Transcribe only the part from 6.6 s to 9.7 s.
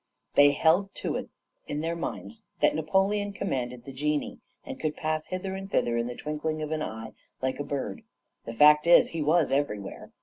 of an eye, like a bird. The fact is, he was